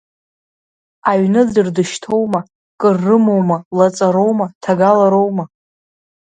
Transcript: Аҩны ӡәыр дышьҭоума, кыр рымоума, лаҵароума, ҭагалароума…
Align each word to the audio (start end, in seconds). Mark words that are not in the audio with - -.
Аҩны 1.09 1.41
ӡәыр 1.51 1.67
дышьҭоума, 1.75 2.41
кыр 2.79 2.95
рымоума, 3.05 3.57
лаҵароума, 3.77 4.47
ҭагалароума… 4.61 5.45